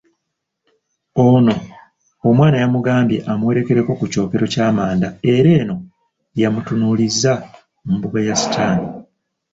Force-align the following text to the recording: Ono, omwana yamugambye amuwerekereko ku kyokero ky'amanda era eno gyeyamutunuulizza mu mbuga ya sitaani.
Ono, 1.27 1.55
omwana 2.27 2.57
yamugambye 2.63 3.17
amuwerekereko 3.31 3.91
ku 3.99 4.05
kyokero 4.11 4.45
ky'amanda 4.53 5.07
era 5.33 5.49
eno 5.61 5.75
gyeyamutunuulizza 6.33 7.31
mu 7.85 7.91
mbuga 7.97 8.19
ya 8.27 8.35
sitaani. 8.41 8.87